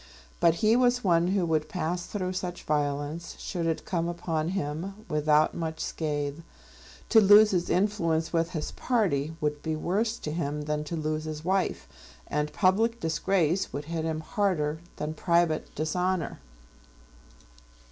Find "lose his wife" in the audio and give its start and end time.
10.95-11.87